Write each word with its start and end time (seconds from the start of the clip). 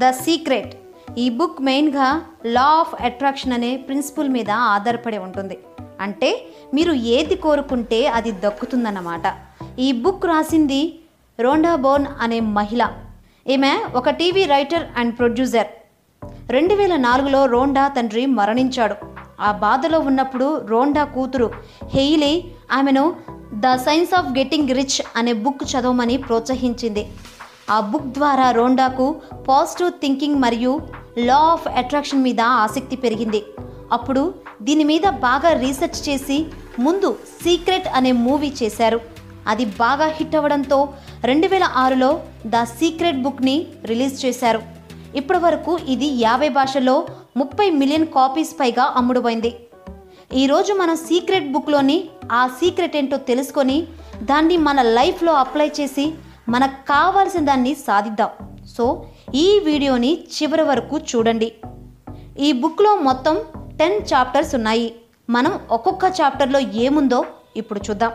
The 0.00 0.10
secret. 0.10 0.72
ఈ 1.18 1.30
book 1.30 1.60
మెయిన్గా 1.62 2.20
law 2.46 2.64
of 2.80 2.94
attraction 3.04 3.52
అనే 3.52 3.76
ప్రిన్సిపల్ 3.76 4.28
మీద 4.28 4.50
ఆధారపడి 4.50 5.18
ఉంటుంది. 5.18 5.56
అంటే 6.00 6.30
మీరు 6.74 6.92
ఏది 6.92 7.36
కోరుకుంటే 7.36 8.06
అది 8.06 8.32
దక్కుతుందన్నమాట. 8.32 9.22
ఈ 9.78 9.92
బుక్ 9.92 10.26
రాసింది 10.26 10.80
రోండా 11.40 11.76
బోన్ 11.76 12.06
అనే 12.20 12.40
మహిళ. 12.40 12.82
ఈమె 13.46 13.72
ఒక 13.94 14.10
టీవీ 14.10 14.44
రైటర్ 14.44 14.84
అండ్ 14.96 15.18
ప్రొడ్యూసర్. 15.18 15.66
రెండు 16.50 16.74
వేల 16.74 16.96
నాలుగులో 16.96 17.46
రోండా 17.46 17.88
తండ్రి 17.88 18.26
మరణించాడు. 18.26 18.96
ఆ 19.40 19.52
బాధలో 19.64 20.00
ఉన్నప్పుడు 20.00 20.48
రోండా 20.66 21.04
కూతురు 21.04 21.50
హెయిలీ 21.94 22.44
ఆమెను 22.72 23.16
the 23.54 23.76
science 23.86 24.14
of 24.14 24.38
getting 24.38 24.74
rich 24.80 25.00
అనే 25.16 25.32
బుక్ 25.32 25.64
చదవమని 25.72 26.16
ప్రోత్సహించింది. 26.16 27.04
ఆ 27.70 27.80
బుక్ 27.90 28.08
ద్వారా 28.18 28.50
రోండాకు 28.50 29.06
పాజిటివ్ 29.48 29.90
థింకింగ్ 30.02 30.40
మరియు 30.44 30.72
లా 31.18 31.38
ఆఫ్ 31.54 31.68
అట్రాక్షన్ 31.80 32.22
మీద 32.22 32.40
ఆసక్తి 32.64 32.96
పెరిగింది. 32.96 33.40
అప్పుడు 33.92 34.22
దీని 34.62 34.84
మీద 34.84 35.06
బాగా 35.26 35.52
రీసెర్చ్ 35.52 36.00
చేసి 36.08 36.38
ముందు 36.78 37.10
సీక్రెట్ 37.44 37.88
అనే 37.98 38.12
మూవీ 38.12 38.50
చేశారు. 38.62 39.00
అది 39.46 39.64
బాగా 39.64 40.06
హిట్ 40.16 40.36
అవ్వడంతో 40.36 40.78
రెండు 41.24 41.46
వేల 41.46 41.66
ఆరులో 41.82 42.10
ద 42.46 42.64
సీక్రెట్ 42.78 43.22
బుక్ని 43.22 43.66
రిలీజ్ 43.84 44.16
చేశారు. 44.24 44.60
ఇప్పటి 45.14 45.38
వరకు 45.38 45.78
ఇది 45.88 46.08
యాభై 46.24 46.48
భాషల్లో 46.48 46.96
ముప్పై 47.36 47.70
మిలియన్ 47.70 48.06
కాపీస్ 48.16 48.52
పైగా 48.60 48.84
అమ్ముడుపోయింది. 48.96 49.52
ఈరోజు 50.34 50.72
మనం 50.72 50.96
సీక్రెట్ 51.08 51.52
బుక్లోని 51.52 51.98
ఆ 52.32 52.42
సీక్రెట్ 52.60 52.96
ఏంటో 52.96 53.16
తెలుసుకొని 53.30 53.78
దాన్ని 54.22 54.56
మన 54.56 54.82
లైఫ్లో 54.82 55.32
అప్లై 55.34 55.70
చేసి 55.80 56.06
మనకు 56.48 56.88
కావాల్సిన 56.88 57.44
దాన్ని 57.44 57.74
సాధిద్దాం. 57.74 58.30
సో 58.76 59.04
ఈ 59.34 59.60
వీడియోని 59.64 60.12
చివరి 60.36 60.62
వరకు 60.62 60.98
చూడండి. 60.98 61.52
ఈ 62.38 62.52
బుక్లో 62.52 62.96
మొత్తం 62.96 63.38
టెన్ 63.78 64.00
చాప్టర్స్ 64.14 64.54
ఉన్నాయి. 64.54 64.94
మనం 65.30 65.60
ఒక్కొక్క 65.70 66.04
చాప్టర్లో 66.20 66.58
ఏముందో 66.58 67.24
ఇప్పుడు 67.56 67.80
చూద్దాం. 67.90 68.12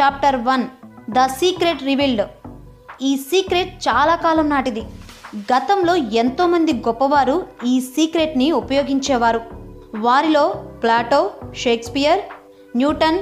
Chapter 0.00 0.36
one 0.36 0.64
the 1.10 1.26
secret 1.26 1.82
revealed. 1.82 2.22
ఈ 3.02 3.16
సీక్రెట్ 3.16 3.88
చాలా 3.88 4.14
కాలం 4.14 4.48
నాటిది. 4.48 4.82
గతంలో 5.36 5.96
ఎంతోమంది 5.96 6.72
గొప్పవారు 6.72 7.46
ఈ 7.66 7.80
సీక్రెట్ని 7.80 8.52
ఉపయోగించేవారు. 8.52 9.40
వారిలో 9.96 10.48
Plato 10.82 11.30
Shakespeare 11.54 12.20
Newton 12.76 13.18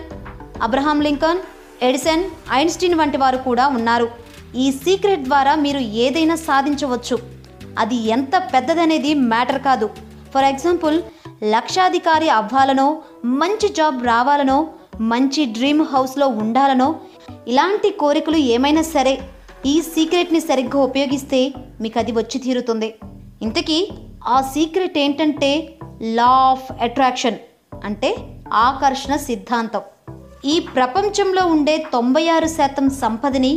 Abraham 0.62 1.00
Lincoln 1.00 1.38
Edison 1.82 2.22
Einstein 2.52 2.94
వంటి 2.94 3.16
వారు 3.16 3.36
కూడా 3.36 3.64
ఉన్నారు. 3.68 4.08
ఈ 4.56 4.66
సీక్రెట్ 4.72 5.24
ద్వారా 5.28 5.52
మీరు 5.54 5.78
ఏదైనా 5.78 6.36
సాధించవచ్చు. 6.48 7.16
అది 7.78 7.96
ఎంత 8.14 8.34
పెద్దదనేది 8.54 9.14
మ్యాటర్ 9.14 9.62
కాదు. 9.62 9.90
ఫర్ 10.34 10.44
ఎగ్జాంపుల్ 10.44 10.96
లక్షాధికారి 11.44 12.28
అవ్వాలనో 12.28 12.88
మంచి 13.24 13.68
జాబ్ 13.68 14.06
రావాలనో 14.06 14.58
మంచి 15.00 15.42
డ్రీమ్ 15.44 15.82
హౌస్లో 15.92 16.26
ఉండాలనో 16.42 16.88
ఇలాంటి 17.48 17.90
కోరికలు 18.02 18.36
ఏమైనా 18.36 18.82
సరే 18.82 19.14
ఈ 19.66 19.74
సీక్రెట్ని 19.80 20.40
సరిగ్గా 20.40 20.78
ఉపయోగిస్తే 20.82 21.40
మీకు 21.80 21.98
అది 21.98 22.12
వచ్చి 22.12 22.38
తీరుతుంది. 22.38 22.94
ఇంతకీ 23.42 23.78
ఆ 24.26 24.40
సీక్రెట్ 24.54 24.98
ఏంటంటే 24.98 25.50
లా 26.02 26.30
ఆఫ్ 26.50 26.68
అట్రాక్షన్ 26.80 27.38
అంటే 27.84 28.10
ఆకర్షణ 28.52 29.16
సిద్ధాంతం. 29.16 29.80
ఈ 30.50 30.54
ప్రపంచంలో 30.76 31.42
ఉండే 31.46 31.74
తొంభై 31.92 32.22
ఆరు 32.28 32.46
శాతం 32.46 32.86
సంపదని 32.90 33.50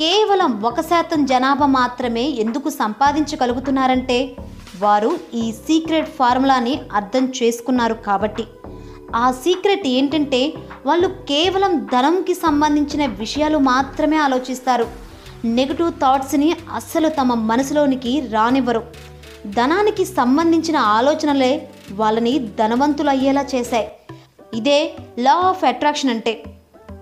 కేవలం 0.00 0.52
ఒక 0.62 0.80
శాతం 0.80 1.20
జనాభా 1.26 1.66
మాత్రమే 1.66 2.24
ఎందుకు 2.44 2.68
సంపాదించగలుగుతున్నారంటే 2.68 4.36
వారు 4.80 5.10
ఈ 5.34 5.52
సీక్రెట్ 5.52 6.10
ఫార్ములాని 6.18 6.74
అర్థం 6.92 7.32
చేసుకున్నారు 7.38 7.94
కాబట్టి. 7.94 8.46
ఆ 9.14 9.30
సీక్రెట్ 9.30 9.86
ఏంటంటే 9.86 10.42
వాళ్ళు 10.86 11.08
కేవలం 11.08 11.72
ధనంకి 11.92 12.34
సంబంధించిన 12.34 13.06
విషయాలు 13.06 13.58
మాత్రమే 13.72 14.16
ఆలోచిస్తారు. 14.16 14.86
నెగటివ్ 15.44 15.92
థాట్స్ని 16.02 16.52
అస్సలు 16.74 17.08
తమ 17.08 17.34
మనసులోనికి 17.34 18.20
రానివ్వరు. 18.32 18.82
ధనానికి 19.46 20.04
సంబంధించిన 20.04 20.76
ఆలోచనలే 20.76 21.52
వాళ్ళని 21.92 22.38
ధనవంతులు 22.38 23.10
అయ్యేలా 23.10 23.46
చేశాయి. 23.54 23.88
ఇదే 24.54 24.78
లా 25.18 25.34
ఆఫ్ 25.50 25.64
అట్రాక్షన్ 25.64 26.10
అంటే. 26.10 26.32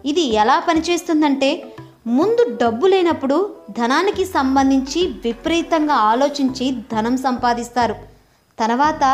ఇది 0.05 0.25
ఎలా 0.35 0.57
పనిచేస్తుందంటే 0.59 1.51
ముందు 2.07 2.43
డబ్బు 2.63 2.87
లేనప్పుడు 2.87 3.37
ధనానికి 3.71 4.25
సంబంధించి 4.25 5.01
విపరీతంగా 5.25 5.95
ఆలోచించి 5.95 6.67
ధనం 6.93 7.17
సంపాదిస్తారు. 7.17 7.95
తర్వాత 8.59 9.05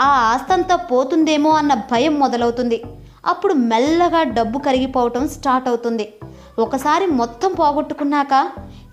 ఆ 0.00 0.08
ఆస్తంతా 0.32 0.76
పోతుందేమో 0.76 1.50
అన్న 1.50 1.74
భయం 1.74 2.14
మొదలవుతుంది. 2.18 2.84
అప్పుడు 3.26 3.54
మెల్లగా 3.54 4.22
డబ్బు 4.22 4.58
కరిగిపోవటం 4.58 5.28
స్టార్ట్ 5.28 5.68
అవుతుంది. 5.68 6.06
ఒకసారి 6.58 7.06
మొత్తం 7.06 7.52
పోగొట్టుకున్నాక 7.52 8.34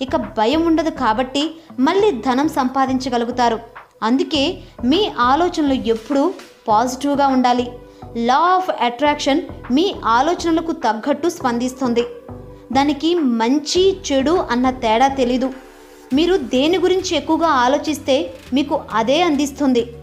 ఇక 0.01 0.15
భయం 0.15 0.61
ఉండదు 0.65 0.89
కాబట్టి 0.89 1.43
మళ్ళీ 1.79 2.11
ధనం 2.11 2.49
సంపాదించగలుగుతారు. 2.49 3.59
అందుకే 4.03 4.43
మీ 4.83 5.01
ఆలోచనలు 5.19 5.73
ఎప్పుడూ 5.73 6.33
పాజిటివ్గా 6.67 7.27
ఉండాలి. 7.27 7.67
లా 8.17 8.37
ఆఫ్ 8.37 8.83
అట్రాక్షన్ 8.83 9.41
మీ 9.71 9.95
ఆలోచనలకు 10.05 10.71
తగ్గట్టు 10.71 11.29
స్పందిస్తుంది. 11.29 12.03
దానికి 12.71 13.15
మంచి 13.15 13.97
చెడు 14.11 14.31
అన్న 14.31 14.71
తేడా 14.71 15.07
తెలీదు. 15.07 15.53
మీరు 16.13 16.37
దేని 16.37 16.77
గురించి 16.77 17.17
ఎక్కువగా 17.17 17.47
ఆలోచిస్తే 17.47 18.33
మీకు 18.53 18.81
అదే 18.93 19.21
అందిస్తుంది. 19.21 19.93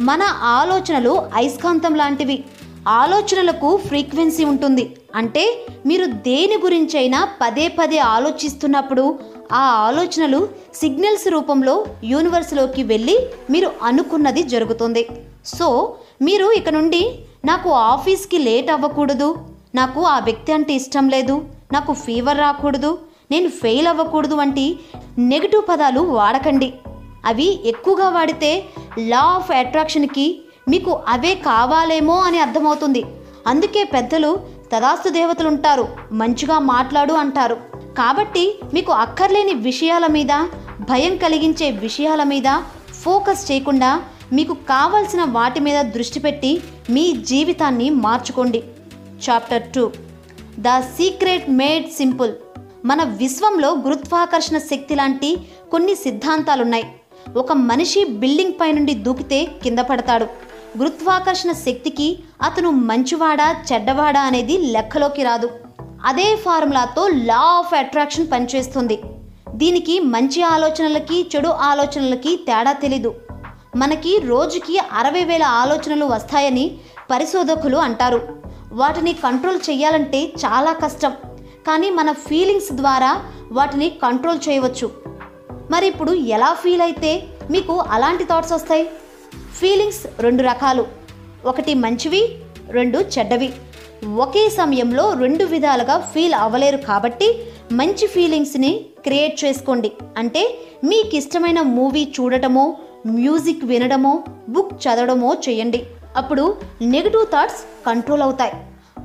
మన 0.00 0.22
ఆలోచనలు 0.42 1.22
అయస్కాంతం 1.34 1.94
లాంటివి. 1.94 2.44
ఆలోచనలకు 2.88 3.76
ఫ్రీక్వెన్సీ 3.76 4.44
ఉంటుంది. 4.44 4.96
అంటే 5.14 5.66
మీరు 5.86 6.06
దేని 6.06 6.56
గురించైనా 6.62 7.28
పదే 7.42 7.68
పదే 7.68 7.98
ఆలోచిస్తున్నప్పుడు 7.98 9.18
ఆ 9.52 9.58
ఆలోచనలు 9.58 10.48
సిగ్నల్స్ 10.74 11.28
రూపంలో 11.28 11.86
యూనివర్స్లోకి 12.04 12.82
వెళ్ళి 12.82 13.28
మీరు 13.50 13.70
అనుకున్నది 13.82 14.42
జరుగుతుంది. 14.42 15.08
సో 15.46 15.94
మీరు 16.22 16.52
ఇక 16.52 16.68
నుండి 16.68 17.18
నాకు 17.46 17.70
ఆఫీస్కి 17.70 18.38
లేట్ 18.38 18.70
అవ్వకూడదు. 18.70 19.36
నాకు 19.74 20.00
ఆ 20.02 20.18
వ్యక్తి 20.18 20.52
అంటే 20.52 20.72
ఇష్టం 20.72 21.08
లేదు. 21.08 21.44
నాకు 21.72 21.92
ఫీవర్ 21.92 22.38
రాకూడదు. 22.38 22.98
నేను 23.30 23.48
ఫెయిల్ 23.48 23.86
అవ్వకూడదు 23.86 24.34
వంటి 24.34 24.78
నెగిటివ్ 25.18 25.62
పదాలు 25.68 26.00
వాడకండి. 26.00 26.74
అవి 27.26 27.68
ఎక్కువగా 27.68 28.08
వాడితే 28.08 28.64
లా 28.98 29.18
ఆఫ్ 29.18 29.50
అట్రాక్షన్కి 29.50 30.42
మీకు 30.68 31.00
అవే 31.08 31.34
కావాలేమో 31.34 32.16
అని 32.18 32.38
అర్థమవుతుంది. 32.38 33.04
అందుకే 33.46 33.84
పెద్దలు 33.84 34.40
తదాస్తు 34.72 35.08
దేవతలు 35.08 35.48
ఉంటారు. 35.48 35.88
మంచిగా 36.12 36.58
మాట్లాడు 36.58 37.12
అంటారు. 37.12 37.54
కాబట్టి 37.98 38.58
మీకు 38.74 38.92
అక్కర్లేని 38.92 39.54
విషయాల 39.54 40.06
మీద 40.06 40.46
భయం 40.80 41.16
కలిగించే 41.16 41.70
విషయాల 41.70 42.22
మీద 42.22 42.60
ఫోకస్ 43.02 43.52
చేయకుండా 43.52 44.02
మీకు 44.32 44.54
కావలసిన 44.54 45.24
వాటి 45.24 45.60
మీద 45.60 45.84
దృష్టి 45.84 46.20
పెట్టి 46.20 46.62
మీ 46.90 47.12
జీవితాన్ని 47.12 47.90
మార్చుకోండి. 47.90 48.62
Chapter 49.30 49.62
two 49.62 49.92
the 50.58 50.80
secret 50.80 51.50
made 51.50 51.90
simple 51.90 52.32
మన 52.84 53.02
విశ్వంలో 53.02 53.70
గురుత్వాకర్షణ 53.70 54.58
శక్తి 54.58 54.94
లాంటి 54.94 55.38
కొన్ని 55.70 55.94
సిద్ధాంతాలున్నాయి. 55.94 56.84
ఒక 57.36 57.52
మనిషి 57.52 58.04
బిల్డింగ్ 58.04 58.52
పై 58.52 58.72
నుండి 58.72 58.94
దూకితే 58.94 59.44
కింద 59.62 59.78
పడతాడు. 59.78 60.24
గురుత్వాకర్షణ 60.78 61.52
శక్తికి 61.52 62.18
అతను 62.42 62.70
మంచివాడా 62.70 63.56
చెడ్డవాడా 63.72 64.20
అనేది 64.20 64.58
లెక్కలోకి 64.58 65.22
రాదు. 65.22 65.50
అదే 66.04 66.36
ఫార్ములాతో 66.36 67.08
లా 67.08 67.40
ఆఫ్ 67.40 67.74
అట్రాక్షన్ 67.74 68.26
పనిచేస్తుంది. 68.32 68.98
దీనికి 69.54 70.00
మంచి 70.00 70.42
ఆలోచనలకి 70.42 71.30
చెడు 71.36 71.48
ఆలోచనలకి 71.48 72.36
తేడా 72.46 72.72
తెలీదు. 72.72 73.14
మనకి 73.76 74.18
రోజుకి 74.18 74.78
అరవై 74.92 75.24
వేల 75.24 75.42
ఆలోచనలు 75.42 76.04
వస్తాయని 76.04 76.78
పరిశోధకులు 77.10 77.76
అంటారు. 77.76 78.36
వాటిని 78.72 79.12
కంట్రోల్ 79.12 79.60
చేయాలంటే 79.70 80.24
చాలా 80.24 80.72
కష్టం. 80.72 81.12
కానీ 81.66 81.90
మన 81.90 82.12
ఫీలింగ్స్ 82.12 82.72
ద్వారా 82.72 83.22
వాటిని 83.52 83.90
కంట్రోల్ 83.90 84.38
చేయవచ్చు. 84.48 84.90
మరి 85.70 85.86
ఇప్పుడు 85.86 86.12
ఎలా 86.12 86.54
ఫీల్ 86.54 86.80
అయితే 86.80 87.22
మీకు 87.50 87.78
అలాంటి 87.78 88.24
థాట్స్ 88.24 88.52
వస్తాయి? 88.52 88.90
ఫీలింగ్స్ 89.60 90.06
రెండు 90.20 90.42
రకాలు. 90.42 90.86
ఒకటి 91.46 91.74
మంచివి 91.74 92.28
రెండు 92.70 92.98
చెడ్డవి. 92.98 93.52
ఒకే 94.16 94.48
సమయంలో 94.48 95.12
రెండు 95.12 95.44
విధాలుగా 95.44 96.10
ఫీల్ 96.14 96.34
అవ్వలేరు 96.34 96.76
కాబట్టి 96.76 97.46
మంచి 97.72 98.06
ఫీలింగ్స్ని 98.06 98.86
క్రియేట్ 99.02 99.44
చేసుకోండి. 99.44 99.92
అంటే 100.16 100.58
మీకు 100.84 101.16
ఇష్టమైన 101.16 101.60
మూవీ 101.60 102.12
చూడటమో 102.20 102.76
మ్యూజిక్ 103.06 103.64
వినడమో 103.64 104.24
బుక్ 104.48 104.72
చదవడమో 104.72 105.34
చేయండి. 105.48 105.86
అప్పుడు 106.16 106.56
నెగిటివ్ 106.82 107.26
థాట్స్ 107.26 107.86
కంట్రోల్ 107.86 108.22
అవుతాయి. 108.22 108.52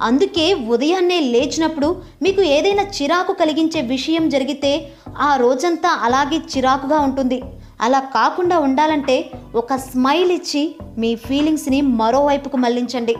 అందుకే 0.02 0.54
ఉదయాన్నే 0.54 1.20
లేచినప్పుడు 1.20 2.02
మీకు 2.24 2.42
ఏదైనా 2.42 2.84
చిరాకు 2.84 3.34
కలిగించే 3.34 3.82
విషయం 3.82 4.30
జరిగితే 4.30 4.92
ఆ 5.18 5.36
రోజంతా 5.36 6.00
అలాగే 6.02 6.38
చిరాకుగా 6.38 7.00
ఉంటుంది. 7.00 7.44
అలా 7.82 8.00
కాకుండా 8.00 8.60
ఉండాలంటే 8.60 9.32
ఒక 9.56 9.76
స్మైల్ 9.76 10.32
ఇచ్చి 10.32 10.76
మీ 10.98 11.16
ఫీలింగ్స్ని 11.16 11.82
మరోవైపుకు 11.82 12.58
మళ్ళించండి. 12.58 13.16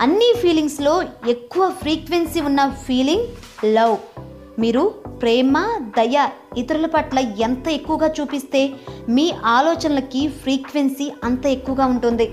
అన్ని 0.00 0.34
ఫీలింగ్స్లో 0.42 1.02
ఎక్కువ 1.28 1.72
ఫ్రీక్వెన్సీ 1.80 2.40
ఉన్న 2.40 2.68
ఫీలింగ్ 2.68 3.26
లవ్. 3.64 3.96
మీరు 4.58 4.94
ప్రేమ 5.22 5.58
దయ 5.98 6.28
ఇతరుల 6.56 6.86
పట్ల 6.86 7.18
ఎంత 7.18 7.68
ఎక్కువగా 7.68 8.14
చూపిస్తే 8.20 8.70
మీ 9.08 9.32
ఆలోచనలకి 9.44 10.28
ఫ్రీక్వెన్సీ 10.28 11.12
అంత 11.24 11.46
ఎక్కువగా 11.46 11.86
ఉంటుంది. 11.86 12.32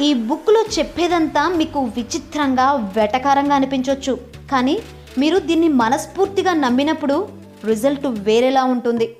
ఈ 0.00 0.14
బుక్లో 0.14 0.64
చెప్పేదంతా 0.78 1.48
మీకు 1.48 1.80
విచిత్రంగా 1.80 2.72
వెటకారంగా 2.72 3.54
అనిపించవచ్చు 3.54 4.18
కానీ 4.50 4.78
మీరు 5.18 5.38
దీన్ని 5.38 5.68
మనస్ఫూర్తిగా 5.68 6.52
నమ్మినప్పుడు 6.52 7.28
రిజల్ట్ 7.64 8.06
వేరేలా 8.06 8.64
ఉంటుంది. 8.64 9.16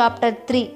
Chapter 0.00 0.34
three. 0.34 0.68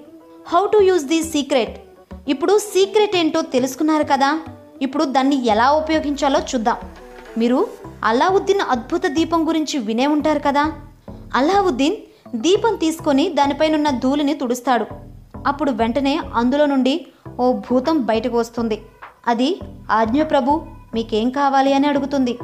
How 0.49 0.67
to 0.67 0.79
use 0.79 1.05
the 1.05 1.23
secret. 1.23 1.81
ఇప్పుడు 2.29 2.59
సీక్రెట్ 2.59 3.17
ఏంటో 3.17 3.41
తెలుసుకున్నారు 3.41 4.05
కదా? 4.05 4.41
ఇప్పుడు 4.83 5.05
దాన్ని 5.05 5.47
ఎలా 5.47 5.71
ఉపయోగించాలో 5.71 6.41
చూద్దాం. 6.41 6.77
మీరు 7.39 7.67
అలావుద్దీన్ 8.05 8.61
అద్భుత 8.71 9.07
దీపం 9.07 9.49
గురించి 9.49 9.79
వినే 9.79 10.07
ఉంటారు 10.07 10.39
కదా? 10.39 10.73
అల్లావుద్దీన్ 11.35 11.97
దీపం 12.35 12.77
తీసుకొని 12.77 13.29
దానిపైనున్న 13.29 13.91
ధూళిని 13.91 14.35
తుడుస్తాడు. 14.35 14.87
అప్పుడు 15.47 15.71
వెంటనే 15.71 16.21
అందులో 16.35 16.67
నుండి 16.67 17.07
ఓ 17.41 17.53
భూతం 17.53 18.03
బయటకు 18.03 18.39
వస్తుంది. 18.39 18.83
అది 19.27 19.61
ఆజ్ఞ 19.91 20.23
ప్రభు 20.23 20.67
మీకేం 20.95 21.31
కావాలి 21.31 21.73
అని 21.73 21.87
అడుగుతుంది. 21.87 22.39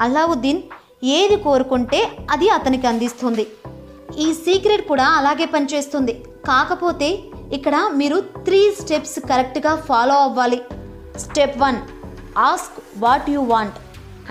అల్లావుద్దీన్ 0.00 0.62
ఏది 1.04 1.36
కోరుకుంటే 1.36 2.08
అది 2.30 2.48
అతనికి 2.48 2.86
అందిస్తుంది. 2.86 3.46
ఈ 4.18 4.32
సీక్రెట్ 4.32 4.88
కూడా 4.88 5.04
అలాగే 5.04 5.44
పనిచేస్తుంది. 5.44 6.24
కాకపోతే 6.46 7.18
ఇక్కడ 7.52 7.90
మీరు 7.94 8.20
త్రీ 8.20 8.74
స్టెప్స్ 8.80 9.20
కరెక్ట్గా 9.20 9.76
ఫాలో 9.76 10.14
అవ్వాలి. 10.14 10.60
Step 11.16 11.58
one 11.58 11.76
ask 12.38 13.02
what 13.02 13.30
you 13.30 13.40
want. 13.40 13.74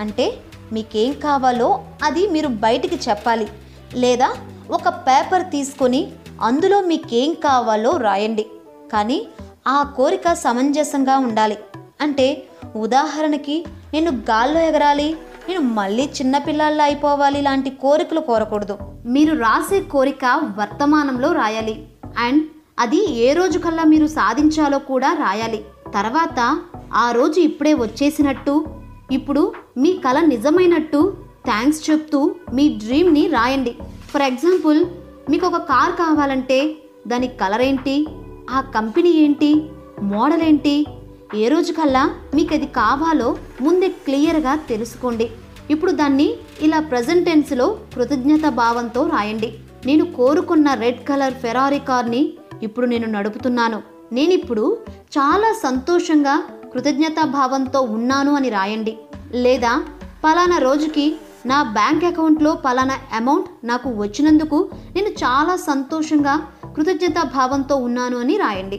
అంటే 0.00 0.38
మీకేం 0.72 1.12
కావాలో 1.12 1.84
అది 2.02 2.28
మీరు 2.28 2.48
బయటికి 2.48 3.10
చెప్పాలి. 3.10 3.48
లేదా 3.94 4.34
ఒక 4.70 4.88
పేపర్ 4.88 5.42
తీసుకొని 5.42 6.12
అందులో 6.42 6.80
మీకేం 6.80 7.34
కావాలో 7.34 7.96
రాయండి. 7.96 8.46
కానీ 8.92 9.26
ఆ 9.66 9.82
కోరిక 9.82 10.32
సమంజసంగా 10.32 11.18
ఉండాలి. 11.18 11.58
అంటే 12.00 12.42
ఉదాహరణకి 12.76 13.66
నేను 13.94 14.10
గాల్లో 14.10 14.60
ఎగరాలి 14.60 15.16
నేను 15.48 15.60
మళ్ళీ 15.60 16.04
చిన్నపిల్లల్లా 16.04 16.84
అయిపోవాలి 16.84 17.42
లాంటి 17.42 17.70
కోరికలు 17.70 18.20
కోరకూడదు. 18.20 18.78
మీరు 19.06 19.38
రాసే 19.38 19.80
కోరిక 19.80 20.40
వర్తమానంలో 20.58 21.32
రాయాలి. 21.32 21.86
అండ్ 22.18 22.44
అది 22.78 23.10
ఏ 23.10 23.32
రోజు 23.32 23.58
కల్లా 23.58 23.84
మీరు 23.84 24.06
సాధించాలో 24.06 24.78
కూడా 24.78 25.12
రాయాలి. 25.12 25.64
తర్వాత 25.94 26.58
ఆ 26.94 27.10
రోజు 27.10 27.40
ఇప్పుడే 27.40 27.74
వచ్చేసినట్టు 27.74 28.66
ఇప్పుడు 29.12 29.52
మీ 29.76 29.92
కళ 29.92 30.20
నిజమైనట్టు 30.20 31.16
థ్యాంక్స్ 31.44 31.90
చెప్తూ 31.90 32.34
మీ 32.52 32.68
డ్రీమ్ని 32.68 33.26
రాయండి. 33.26 33.76
ఫర్ 34.10 34.22
ఎగ్జాంపుల్ 34.22 34.86
మీకు 35.30 35.46
ఒక 35.46 35.56
కార్ 35.56 35.92
కావాలంటే 35.92 36.74
దాని 37.06 37.26
కలర్ 37.26 37.62
ఏంటి? 37.62 38.06
ఆ 38.50 38.60
కంపెనీ 38.60 39.10
ఏంటి? 39.10 39.70
మోడల్ 40.02 40.42
ఏంటి? 40.42 40.86
ఏ 41.34 41.48
రోజు 41.48 41.72
కల్లా 41.72 42.14
మీకు 42.34 42.54
అది 42.54 42.66
కావాలో 42.66 43.36
ముందే 43.60 43.88
క్లియర్గా 43.88 44.54
తెలుసుకోండి. 44.54 45.30
ఇప్పుడు 45.70 45.90
దాన్ని 45.90 46.34
ఇలా 46.60 46.80
ప్రజెంట్ 46.80 47.26
టెన్స్లో 47.26 47.78
కృతజ్ఞత 47.94 48.48
భావంతో 48.48 49.06
రాయండి. 49.06 49.52
నేను 49.86 50.04
కోరుకున్న 50.04 50.74
రెడ్ 50.74 51.04
కలర్ 51.04 51.34
ఫెరారీ 51.34 51.78
కార్ని 51.78 52.32
ఇప్పుడు 52.62 52.86
నేను 52.86 53.06
నడుపుతున్నాను. 53.06 53.82
నేనిప్పుడు 54.12 54.78
చాలా 55.18 55.52
సంతోషంగా 55.52 56.42
కృతజ్ఞతా 56.72 57.24
భావంతో 57.24 57.80
ఉన్నాను 57.80 58.34
అని 58.34 58.48
రాయండి. 58.48 58.98
లేదా 59.32 59.82
పలానా 60.24 60.58
రోజుకి 60.58 61.16
నా 61.50 61.58
బ్యాంక్ 61.76 62.04
అకౌంట్లో 62.08 62.50
పలానా 62.64 62.96
అమౌంట్ 63.18 63.48
నాకు 63.70 63.88
వచ్చినందుకు 64.02 64.58
నేను 64.94 65.10
చాలా 65.22 65.54
సంతోషంగా 65.68 66.34
కృతజ్ఞతా 66.76 67.22
భావంతో 67.36 67.74
ఉన్నాను 67.86 68.16
అని 68.18 68.36
రాయండి. 68.36 68.78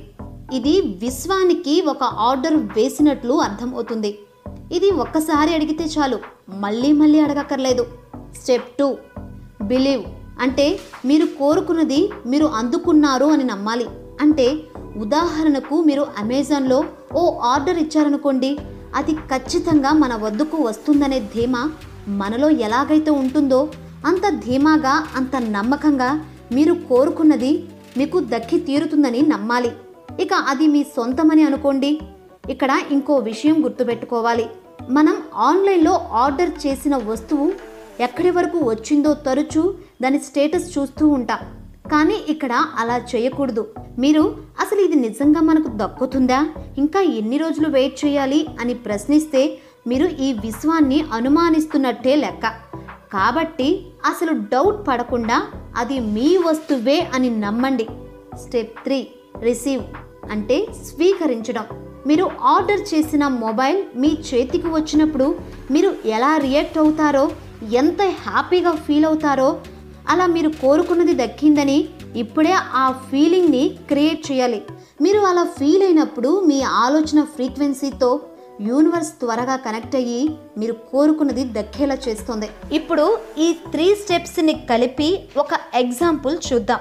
ఇది 0.53 0.73
విశ్వానికి 1.03 1.75
ఒక 1.93 2.03
ఆర్డర్ 2.29 2.57
వేసినట్లు 2.77 3.33
అర్థం 3.45 3.69
అవుతుంది 3.75 4.11
ఇది 4.71 4.89
ఒక్కసారి 5.03 5.51
అడిగితే 5.53 5.85
చాలు 5.97 6.17
మళ్ళీ 6.63 6.91
మళ్ళీ 7.01 7.19
అడగక్కర్లేదు. 7.19 7.85
Step 8.39 8.69
two 8.79 8.87
believe. 9.61 10.03
అంటే 10.41 10.79
మీరు 11.05 11.25
కోరుకున్నది 11.39 12.01
మీరు 12.25 12.45
అందుకున్నారు 12.45 13.25
అని 13.25 13.43
నమ్మాలి. 13.43 13.87
అంటే 14.21 14.47
ఉదాహరణకు 15.03 15.75
మీరు 15.81 16.03
అమెజాన్లో 16.23 16.79
ఓ 17.15 17.23
ఆర్డర్ 17.53 17.77
ఇచ్చారనుకోండి 17.77 18.51
అది 18.95 19.13
ఖచ్చితంగా 19.31 19.91
మన 20.03 20.15
వద్దకు 20.15 20.57
వస్తుందనే 20.57 21.19
ధీమా 21.19 21.63
మనలో 22.07 22.49
ఎలాగైతే 22.49 23.11
ఉంటుందో 23.11 23.69
అంత 24.05 24.29
ధీమాగా 24.29 25.07
అంత 25.15 25.35
నమ్మకంగా 25.35 26.25
మీరు 26.51 26.73
కోరుకున్నది 26.73 27.63
మీకు 27.97 28.19
దక్కి 28.19 28.59
తీరుతుందని 28.59 29.21
నమ్మాలి. 29.21 29.71
ఇక 30.19 30.33
అది 30.33 30.67
మీ 30.67 30.83
సొంతమని 30.83 31.43
అనుకోండి. 31.43 31.99
ఇక్కడ 32.49 32.81
ఇంకో 32.91 33.15
విషయం 33.15 33.63
గుర్తుపెట్టుకోవాలి. 33.63 34.45
మనం 34.89 35.17
ఆన్లైన్లో 35.35 36.07
ఆర్డర్ 36.11 36.49
చేసిన 36.67 36.95
వస్తువు 36.95 37.53
ఎక్కడి 37.99 38.29
వరకు 38.29 38.57
వచ్చిందో 38.57 39.13
తరచూ 39.13 39.73
దాని 40.01 40.19
స్టేటస్ 40.19 40.77
చూస్తూ 40.77 41.07
ఉంటాం. 41.07 41.39
కానీ 41.91 42.15
ఇక్కడ 42.29 42.51
అలా 42.79 42.97
చేయకూడదు. 42.97 43.67
మీరు 43.99 44.37
అసలు 44.61 44.81
ఇది 44.81 44.95
నిజంగా 44.95 45.41
మనకు 45.41 45.69
దక్కుతుందా? 45.75 46.47
ఇంకా 46.77 47.01
ఎన్ని 47.01 47.37
రోజులు 47.37 47.69
వెయిట్ 47.69 48.05
చేయాలి 48.05 48.45
అని 48.61 48.73
ప్రశ్నిస్తే 48.73 49.59
మీరు 49.87 50.05
ఈ 50.07 50.33
విశ్వాన్ని 50.33 51.05
అనుమానిస్తున్నట్టే 51.13 52.15
లెక్క. 52.15 52.47
కాబట్టి 53.13 53.87
అసలు 54.05 54.31
డౌట్ 54.31 54.87
పడకుండా 54.87 55.47
అది 55.77 55.99
మీ 55.99 56.37
వస్తువే 56.37 57.07
అని 57.13 57.29
నమ్మండి. 57.39 57.87
స్టెప్ 58.45 58.83
త్రీ 58.83 59.07
రిసీవ్ 59.41 59.83
అంటే 60.31 60.67
స్వీకరించడం. 60.71 61.65
మీరు 62.07 62.31
ఆర్డర్ 62.41 62.81
చేసిన 62.81 63.27
మొబైల్ 63.27 63.83
మీ 63.95 64.07
చేతికి 64.07 64.67
వచ్చినప్పుడు 64.67 65.35
మీరు 65.71 65.95
ఎలా 66.05 66.37
రియాక్ట్ 66.37 66.77
అవుతారో 66.77 67.31
ఎంత 67.73 68.01
హ్యాపీగా 68.01 68.71
ఫీల్ 68.71 69.05
అవుతారో 69.05 69.61
అలా 70.09 70.25
మీరు 70.25 70.49
కోరుకున్నది 70.49 71.13
దక్కిందని 71.13 71.89
ఇప్పుడే 72.15 72.51
ఆ 72.53 72.91
ఫీలింగ్ని 72.91 73.69
క్రియేట్ 73.87 74.31
చేయాలి. 74.31 74.63
మీరు 75.01 75.19
అలా 75.19 75.43
ఫీల్ 75.43 75.83
అయినప్పుడు 75.83 76.39
మీ 76.39 76.61
ఆలోచన 76.61 77.21
ఫ్రీక్వెన్సీతో 77.21 78.19
యూనివర్స్ 78.61 79.09
త్వరగా 79.09 79.55
కనెక్ట్ 79.55 79.95
అయ్యి 79.95 80.29
మీరు 80.57 80.73
కోరుకున్నది 80.73 81.43
దక్కేలా 81.43 81.97
చేస్తుంది. 82.07 82.49
ఇప్పుడు 82.71 83.17
ఈ 83.37 83.53
త్రీ 83.71 83.95
స్టెప్స్ని 83.95 84.53
కలిపి 84.69 85.23
ఒక 85.37 85.47
ఎగ్జాంపుల్ 85.73 86.37
చూద్దాం. 86.53 86.79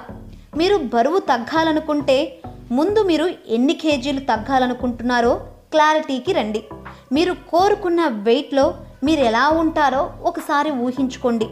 మీరు 0.57 0.77
బరువు 0.77 1.19
తగ్గాలనుకుంటే 1.19 2.39
ముందు 2.71 3.03
మీరు 3.03 3.29
ఎన్ని 3.47 3.73
కేజీలు 3.73 4.19
తగ్గాలనుకుంటున్నారో 4.19 5.39
క్లారిటీకి 5.71 6.33
రండి. 6.33 6.63
మీరు 7.11 7.33
కోరుకున్న 7.33 8.07
వెయిట్లో 8.07 8.73
మీరు 9.03 9.19
ఎలా 9.19 9.49
ఉంటారో 9.49 10.13
ఒకసారి 10.21 10.71
ఊహించుకోండి. 10.71 11.47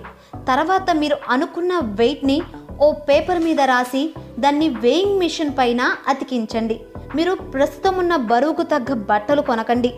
తర్వాత 0.48 0.96
మీరు 0.96 1.18
అనుకున్న 1.30 1.74
వెయిట్ని 1.74 2.42
ఓ 2.82 2.92
పేపర్ 2.92 3.40
మీద 3.40 3.62
రాసి 3.62 4.14
దాన్ని 4.40 4.70
వేయింగ్ 4.70 5.20
మిషన్ 5.20 5.54
పైన 5.58 5.96
అతికించండి. 6.08 6.82
మీరు 7.16 7.34
ప్రస్తుతం 7.34 7.98
ఉన్న 7.98 8.16
బరువుకు 8.16 8.64
తగ్గ 8.64 8.94
బట్టలు 8.94 9.42
కొనకండి. 9.42 9.94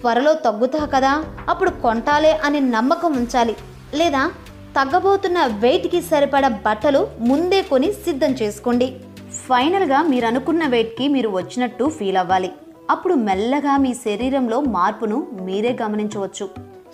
త్వరలో 0.00 0.34
తగ్గుతా 0.34 0.84
కదా? 0.84 1.24
అప్పుడు 1.48 1.70
కొంటాలే 1.70 2.32
అనే 2.44 2.60
నమ్మకం 2.60 3.12
ఉంచాలి. 3.12 3.56
లేదా 3.94 4.32
తగ్గబోతున్న 4.78 5.46
వెయిట్కి 5.46 6.02
సరిపడ 6.02 6.46
బట్టలు 6.46 7.08
ముందే 7.20 7.62
కొని 7.62 7.92
సిద్ధం 7.92 8.32
చేసుకోండి. 8.32 9.00
ఫైనల్గా 9.30 10.02
మీరు 10.02 10.26
అనుకున్న 10.26 10.66
వెయిట్కి 10.66 11.08
మీరు 11.08 11.28
వచ్చినట్టు 11.28 11.90
ఫీల్ 11.90 12.16
అవ్వాలి. 12.16 12.52
అప్పుడు 12.90 13.14
మెల్లగా 13.14 13.76
మీ 13.76 13.94
శరీరంలో 13.94 14.60
మార్పును 14.60 15.26
మీరే 15.40 15.78
గమనించవచ్చు. 15.82 16.50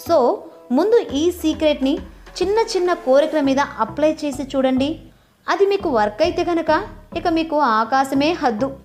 సో 0.08 0.42
ముందు 0.72 0.98
ఈ 1.12 1.30
సీక్రెట్ని 1.30 1.98
చిన్న 2.42 2.58
చిన్న 2.76 2.92
కోరికల 2.92 3.40
మీద 3.40 3.60
అప్లై 3.60 4.16
చేసి 4.25 4.42
చూడండి. 4.42 5.00
అది 5.48 5.66
మీకు 5.66 5.90
వర్క్ 5.90 6.22
అయితే 6.22 6.44
కనుక 6.44 6.82
ఇక 7.16 7.28
మీకు 7.28 7.56
ఆకాశమే 7.56 8.32
హద్దు. 8.32 8.76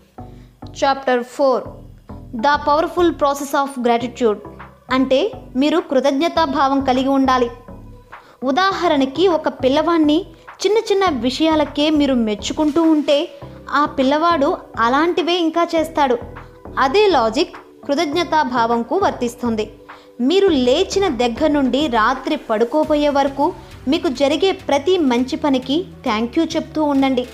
Chapter 0.83 1.23
four. 1.23 1.63
The 2.35 2.47
powerful 2.67 3.13
process 3.19 3.55
of 3.55 3.79
gratitude 3.79 4.39
అంటే 4.91 5.31
మీరు 5.55 5.77
కృతజ్ఞతా 5.77 6.45
భావం 6.45 6.83
కలిగి 6.83 7.07
ఉండాలి. 7.07 7.49
ఉదాహరణకి 8.43 9.27
ఒక 9.27 9.47
పిల్లవాడిని 9.47 10.25
చిన్న 10.65 10.77
చిన్న 10.77 11.05
విషయాలకే 11.09 11.89
మీరు 11.89 12.13
మెచ్చుకుంటూ 12.13 12.81
ఉంటే 12.83 13.31
ఆ 13.73 13.85
పిల్లవాడు 13.85 14.57
అలాంటివే 14.79 15.37
ఇంకా 15.37 15.67
చేస్తాడు. 15.75 16.17
అదే 16.79 17.07
లాజిక్ 17.07 17.55
కృతజ్ఞతా 17.85 18.43
భావంకు 18.43 18.97
వర్తిస్తుంది. 18.97 19.71
మీరు 20.21 20.47
లేచిన 20.47 21.07
దగ్గర 21.07 21.47
నుండి 21.47 21.87
రాత్రి 21.87 22.35
పడుకోబోయే 22.35 23.09
వరకు 23.09 23.53
మీకు 23.87 24.07
జరిగే 24.07 24.51
ప్రతి 24.51 24.97
మంచి 24.97 25.35
పనికి 25.35 25.85
థ్యాంక్ 26.03 26.39
యూ 26.39 26.45
చెప్తూ 26.45 26.83
ఉండండి. 26.83 27.27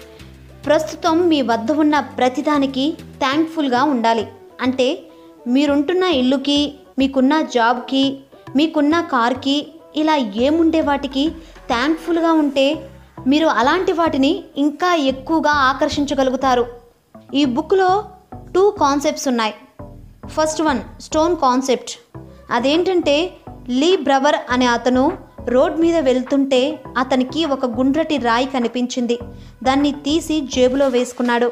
ప్రస్తుతం 0.66 1.28
మీ 1.28 1.42
వద్ద 1.42 1.72
ఉన్న 1.72 2.00
ప్రతిదానికి 2.00 2.94
థ్యాంక్ఫుల్గా 3.20 3.84
ఉండాలి. 3.84 4.28
అంటే 4.62 5.04
మీరుంటున్న 5.48 6.04
ఇల్లుకి 6.04 6.74
మీకున్న 7.00 7.42
జాబ్కి 7.42 8.20
మీకున్న 8.56 9.02
కార్కి 9.02 9.68
ఇలా 9.96 10.16
ఏముండే 10.16 10.82
వాటికి 10.82 11.30
థ్యాంక్ఫుల్గా 11.68 12.32
ఉంటే 12.32 12.90
మీరు 13.28 13.48
అలాంటి 13.48 13.92
వాటిని 13.92 14.44
ఇంకా 14.58 14.96
ఎక్కువగా 14.96 15.52
ఆకర్షించగలుగుతారు. 15.52 16.68
ఈ 17.34 17.46
బుక్లో 17.46 18.04
టూ 18.56 18.70
కాన్సెప్ట్స్ 18.70 19.28
ఉన్నాయి. 19.28 19.54
First 20.28 20.62
one 20.62 21.02
stone 21.02 21.36
concept. 21.36 22.18
అదేంటంటే 22.52 23.34
లీ 23.70 23.96
బ్రవర్ 23.96 24.36
అనే 24.50 24.66
అతను 24.66 25.18
రోడ్ 25.46 25.80
మీద 25.80 25.98
వెళ్తుంటే 25.98 26.80
అతనికి 26.98 27.46
ఒక 27.46 27.66
గుండ్రటి 27.66 28.18
రాయి 28.18 28.46
కనిపించింది. 28.46 29.20
దాన్ని 29.64 29.92
తీసి 29.92 30.42
జేబులో 30.42 30.88
వేసుకున్నాడు. 30.88 31.52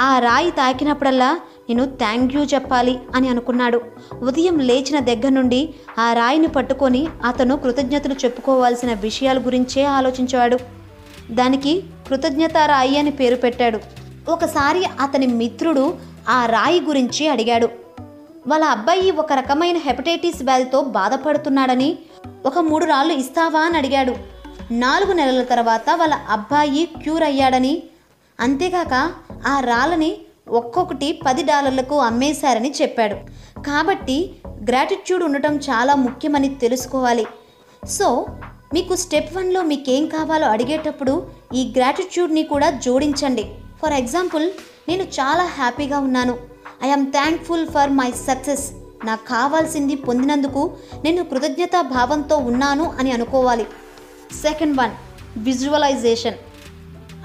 ఆ 0.00 0.18
రాయి 0.18 0.50
తాకినప్పుడల్లా 0.50 1.40
నేను 1.70 1.84
థ్యాంక్ 1.84 2.34
యూ 2.34 2.44
చెప్పాలి 2.44 2.98
అని 3.14 3.28
అనుకున్నాడు. 3.28 3.80
ఉదయం 4.22 4.58
లేచిన 4.58 4.98
దగ్గర 4.98 5.28
నుండి 5.28 5.74
ఆ 5.98 6.12
రాయిని 6.12 6.46
పట్టుకొని 6.46 7.06
అతను 7.24 7.56
కృతజ్ఞతలు 7.56 8.14
చెప్పుకోవాల్సిన 8.14 8.92
విషయాల 8.92 9.38
గురించే 9.38 9.84
ఆలోచించాడు. 9.84 10.58
దానికి 11.30 11.84
కృతజ్ఞత 12.08 12.56
రాయి 12.56 12.98
అని 12.98 13.10
పేరు 13.10 13.36
పెట్టాడు. 13.36 13.78
ఒకసారి 14.28 14.84
అతని 15.00 15.26
మిత్రుడు 15.26 15.94
ఆ 16.28 16.46
రాయి 16.46 16.80
గురించి 16.80 17.28
అడిగాడు. 17.28 17.68
వాళ్ళ 18.48 18.64
అబ్బాయి 18.64 19.10
ఒక 19.10 19.32
రకమైన 19.32 19.76
హెపటైటిస్ 19.76 20.42
వ్యాధితో 20.42 20.80
బాధపడుతున్నాడని 20.80 21.98
ఒక 22.46 22.58
మూడు 22.58 22.84
రాళ్ళు 22.84 23.12
ఇస్తావా? 23.12 23.60
అని 23.60 23.78
అడిగాడు. 23.78 24.14
నాలుగు 24.70 25.12
నెలల 25.12 25.42
తర్వాత 25.42 25.90
వాళ్ళ 25.94 26.14
అబ్బాయి 26.14 26.88
క్యూర్ 27.02 27.22
అయ్యాడని. 27.22 27.82
అంతేకాక 28.40 29.12
ఆ 29.46 29.60
రాళ్ళని 29.60 30.16
ఒక్కొక్కటి 30.48 31.20
పది 31.26 31.42
డాలర్లకు 31.42 31.96
అమ్మేశారని 31.98 32.74
చెప్పాడు. 32.82 33.14
కాబట్టి 33.62 34.34
గ్రాటిట్యూడ్ 34.48 35.22
ఉండటం 35.22 35.56
చాలా 35.56 35.94
ముఖ్యమని 35.94 36.54
తెలుసుకోవాలి. 36.54 37.26
సో 37.88 38.26
మీకు 38.74 38.96
స్టెప్ 38.96 39.36
వన్లో 39.36 39.62
మీకేం 39.62 40.06
కావాలో 40.06 40.48
అడిగేటప్పుడు 40.48 41.26
ఈ 41.54 41.72
గ్రాటిట్యూడ్ని 41.76 42.42
కూడా 42.42 42.70
జోడించండి. 42.70 43.54
ఫర్ 43.82 43.92
ఎగ్జాంపుల్ 43.92 44.50
నేను 44.88 45.02
చాలా 45.02 45.44
హ్యాపీగా 45.44 45.98
ఉన్నాను. 45.98 46.38
I'm 46.84 47.06
thankful 47.06 47.68
for 47.68 47.90
my 47.90 48.10
success. 48.10 48.72
నాకు 49.04 49.28
కావాల్సింది 49.28 49.94
పొందినందుకు 49.94 50.76
నేను 51.04 51.24
కృతజ్ఞతా 51.24 51.80
భావంతో 51.80 52.36
ఉన్నాను 52.36 52.92
అని 52.98 53.12
అనుకోవాలి. 53.12 53.66
Second 54.42 54.78
one 54.78 54.90
visualization. 55.36 56.34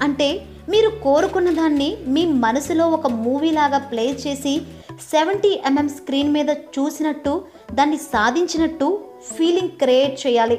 అంటే 0.02 0.46
మీరు 0.72 0.88
కోరుకున్న 1.04 1.50
దాన్ని 1.50 1.88
మీ 2.14 2.22
మనసులో 2.44 2.84
ఒక 2.96 3.06
మూవీలాగా 3.24 3.78
ప్లే 3.90 4.04
చేసి 4.22 4.54
సెవెంటీ 5.10 5.50
ఎంఎం 5.66 5.88
స్క్రీన్ 5.88 6.32
మీద 6.32 6.50
చూసినట్టు 6.74 7.32
దాన్ని 7.72 7.98
సాధించినట్టు 8.12 8.88
ఫీలింగ్ 9.32 9.76
క్రియేట్ 9.82 10.16
చేయాలి. 10.26 10.58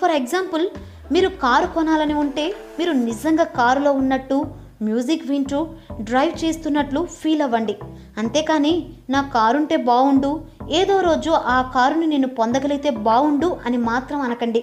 ఫర్ 0.00 0.10
ఎగ్జాంపుల్ 0.10 0.64
మీరు 1.12 1.28
కారు 1.42 1.66
కొనాలని 1.66 2.14
ఉంటే 2.14 2.46
మీరు 2.78 2.92
నిజంగా 3.08 3.44
కారులో 3.58 3.92
ఉన్నట్టు 3.92 4.38
మ్యూజిక్ 4.82 5.28
వింటూ 5.30 5.60
డ్రైవ్ 6.00 6.34
చేస్తున్నట్లు 6.44 7.00
ఫీల్ 7.20 7.42
అవ్వండి. 7.42 7.74
అంతేకాని 8.18 8.74
నా 9.10 9.20
కారుంటే 9.34 9.76
బాగుండు 9.90 10.30
ఏదో 10.70 11.00
రోజు 11.00 11.30
ఆ 11.30 11.58
కారుని 11.74 12.06
నేను 12.06 12.28
పొందగలిగితే 12.40 12.90
బాగుండు 13.08 13.56
అని 13.66 13.78
మాత్రం 13.90 14.20
అనకండి. 14.20 14.62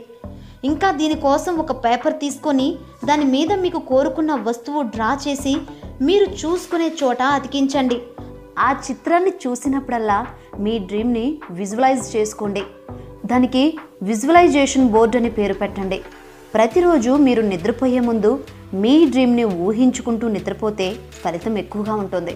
ఇంకా 0.71 0.89
దీనికోసం 0.99 1.53
ఒక 1.63 1.71
పేపర్ 1.85 2.15
తీసుకొని 2.23 2.67
దాని 3.07 3.25
మీద 3.33 3.51
మీకు 3.63 3.79
కోరుకున్న 3.91 4.33
వస్తువు 4.47 4.81
డ్రా 4.95 5.11
చేసి 5.25 5.53
మీరు 6.07 6.27
చూసుకునే 6.41 6.87
చోట 7.01 7.21
అతికించండి. 7.37 7.97
ఆ 8.67 8.69
చిత్రాన్ని 8.85 9.33
చూసినప్పుడల్లా 9.43 10.19
మీ 10.65 10.73
డ్రీమ్ని 10.89 11.25
విజువలైజ్ 11.59 12.05
చేసుకోండి. 12.15 12.63
దానికి 13.31 13.63
విజువలైజేషన్ 14.09 14.91
బోర్డ్ 14.93 15.17
అని 15.19 15.31
పేరు 15.37 15.55
పెట్టండి. 15.61 15.99
ప్రతిరోజు 16.55 17.11
మీరు 17.27 17.41
నిద్రపోయే 17.51 18.01
ముందు 18.09 18.31
మీ 18.83 18.93
డ్రీమ్ని 19.13 19.45
ఊహించుకుంటూ 19.67 20.25
నిద్రపోతే 20.35 20.87
ఫలితం 21.21 21.55
ఎక్కువగా 21.63 21.95
ఉంటుంది. 22.03 22.35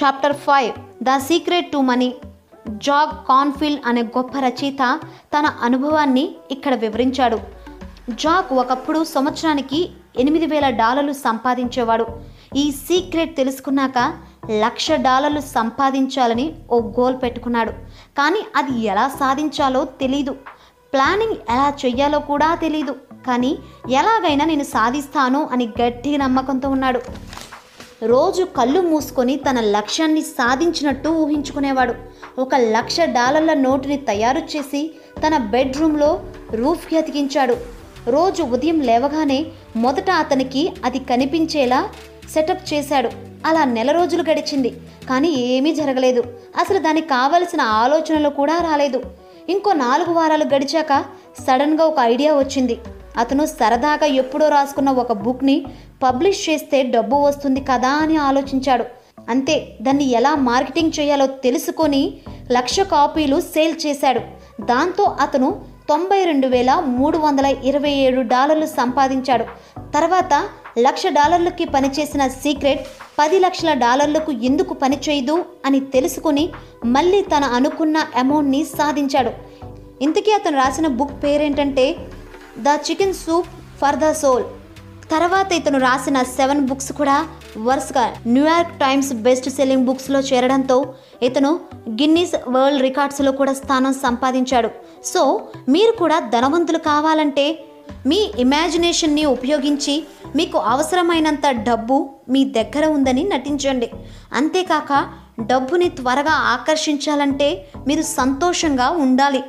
Chapter 0.00 0.36
five 0.46 0.72
the 1.06 1.18
secret 1.28 1.72
to 1.72 1.78
money. 1.90 2.10
Jack 2.68 3.28
Canfield 3.28 3.78
అనే 3.86 4.02
గొప్ప 4.02 4.38
రచయిత 4.38 5.00
తన 5.38 5.46
అనుభవాన్ని 5.46 6.34
ఇక్కడ 6.50 6.74
వివరించాడు. 6.74 7.38
జాక్ 8.10 8.52
ఒకప్పుడు 8.52 9.04
సంవత్సరానికి 9.04 9.90
ఎనిమిది 10.18 10.46
వేల 10.46 10.70
డాలర్లు 10.70 11.12
సంపాదించేవాడు. 11.12 12.06
ఈ 12.56 12.70
సీక్రెట్ 12.70 13.36
తెలుసుకున్నాక 13.36 14.14
లక్ష 14.50 14.92
డాలర్లు 14.92 15.40
సంపాదించాలని 15.40 16.54
ఓ 16.70 16.80
గోల్ 16.80 17.16
పెట్టుకున్నాడు. 17.22 17.70
కానీ 18.18 18.40
అది 18.56 18.80
ఎలా 18.80 19.08
సాధించాలో 19.08 19.84
తెలీదు. 19.84 20.30
ప్లానింగ్ 20.92 21.36
ఎలా 21.50 21.74
చెయ్యాలో 21.84 22.18
కూడా 22.18 22.54
తెలీదు. 22.54 22.96
కానీ 23.26 23.58
ఎలాగైనా 23.90 24.44
నేను 24.44 24.64
సాధిస్తాను 24.64 25.48
అని 25.52 25.68
గట్టి 25.80 26.18
నమ్మకంతో 26.18 26.70
ఉన్నాడు. 26.70 27.00
రోజు 28.02 28.44
కళ్ళు 28.44 28.80
మూసుకొని 28.80 29.36
తన 29.36 29.60
లక్ష్యాన్ని 29.60 30.22
సాధించినట్టు 30.22 31.08
ఊహించుకునేవాడు. 31.08 31.94
ఒక 32.38 32.54
లక్ష 32.54 33.00
డాలర్ల 33.00 33.52
నోటుని 33.52 33.96
తయారు 33.96 34.38
చేసి 34.38 34.94
తన 35.26 35.36
బెడ్రూమ్లో 35.36 36.22
రూఫ్కి 36.52 36.98
అతికించాడు 36.98 37.56
రోజు 38.08 38.42
ఉదయం 38.42 38.80
లేవగానే 38.80 39.46
మొదట 39.76 40.10
అతనికి 40.10 40.72
అది 40.84 40.98
కనిపించేలా 40.98 41.88
సెటప్ 42.34 42.74
చేశాడు. 42.74 43.10
అలా 43.46 43.64
నెల 43.64 43.90
రోజులు 43.90 44.22
గడిచింది. 44.30 44.70
కానీ 45.10 45.28
ఏమీ 45.28 45.74
జరగలేదు. 45.74 46.22
అసలు 46.58 46.78
దానికి 46.78 47.08
కావలసిన 47.08 47.60
ఆలోచనలు 47.60 48.28
కూడా 48.28 48.58
రాలేదు. 48.58 49.02
ఇంకో 49.48 49.72
నాలుగు 49.72 50.12
వారాలు 50.12 50.44
గడిచాక 50.44 51.04
సడన్గా 51.46 51.84
ఒక 51.84 51.98
ఐడియా 52.00 52.34
వచ్చింది. 52.34 52.78
అతను 53.16 53.46
సరదాగా 53.46 54.06
ఎప్పుడో 54.06 54.48
రాసుకున్న 54.48 54.90
ఒక 54.90 55.12
బుక్ని 55.12 55.64
పబ్లిష్ 56.02 56.50
చేస్తే 56.50 56.82
డబ్బు 56.82 57.16
వస్తుంది 57.16 57.60
కదా 57.60 57.88
అని 57.88 58.16
ఆలోచించాడు. 58.16 58.84
అంతే 59.28 59.68
దాన్ని 59.82 60.10
ఎలా 60.10 60.34
మార్కెటింగ్ 60.34 61.00
చేయాలో 61.00 61.26
తెలుసుకొని 61.26 62.20
లక్ష 62.52 62.80
కాపీలు 62.80 63.40
సేల్ 63.40 63.86
చేశాడు. 63.86 64.20
దాంతో 64.62 65.16
అతను 65.20 65.78
తొంభై 65.88 66.24
రెండు 66.24 66.46
వేల 66.46 66.82
మూడు 66.84 67.18
వందల 67.18 67.56
ఇరవై 67.64 67.90
ఏడు 67.90 68.20
డాలర్లు 68.20 68.66
సంపాదించాడు. 68.66 69.44
తర్వాత 69.94 70.48
లక్ష 70.78 71.02
డాలర్లకి 71.06 71.64
పనిచేసిన 71.64 72.26
సీక్రెట్ 72.26 72.80
పది 73.18 73.38
లక్షల 73.38 73.72
డాలర్లకు 73.72 74.32
ఎందుకు 74.32 74.74
పనిచేయదు 74.74 75.44
అని 75.66 75.80
తెలుసుకుని 75.80 76.48
మళ్ళీ 76.84 77.22
తన 77.22 77.44
అనుకున్న 77.44 77.96
అమౌంట్ని 78.16 78.64
సాధించాడు. 78.64 79.30
ఇంతకీ 80.02 80.32
అతను 80.32 80.56
రాసిన 80.56 80.86
book 80.86 81.24
పేరేంటంటే 81.24 81.96
the 82.66 82.68
chicken 82.86 83.18
soup 83.24 83.48
for 83.80 83.98
the 84.02 84.06
soul. 84.20 84.46
తర్వాత 85.12 85.50
ఇతను 85.58 85.78
రాసిన 85.84 86.18
సెవెన్ 86.36 86.62
బుక్స్ 86.68 86.90
కూడా 86.98 87.16
వరుసగా 87.66 88.02
న్యూయార్క్ 88.34 88.74
టైమ్స్ 88.82 89.12
బెస్ట్ 89.26 89.48
సెల్లింగ్ 89.56 89.86
బుక్స్లో 89.88 90.20
చేరడంతో 90.30 90.76
ఇతను 91.28 91.52
గిన్నీస్ 92.00 92.34
వరల్డ్ 92.54 92.84
రికార్డ్స్లో 92.86 93.32
కూడా 93.32 93.52
స్థానం 93.52 93.94
సంపాదించాడు. 94.04 94.70
సో 95.12 95.22
మీరు 95.74 95.92
కూడా 96.02 96.18
ధనవంతులు 96.34 96.80
కావాలంటే 96.90 97.46
మీ 98.10 98.20
ఇమాజినేషన్ని 98.44 99.24
ఉపయోగించి 99.36 99.94
మీకు 100.36 100.58
అవసరమైనంత 100.72 101.46
డబ్బు 101.68 101.96
మీ 102.28 102.44
దగ్గర 102.58 102.84
ఉందని 102.96 103.24
నటించండి. 103.34 103.90
అంతేకాక 104.32 104.92
డబ్బుని 105.50 105.88
త్వరగా 105.88 106.36
ఆకర్షించాలంటే 106.54 107.48
మీరు 107.88 108.02
సంతోషంగా 108.18 108.90
ఉండాలి. 109.04 109.42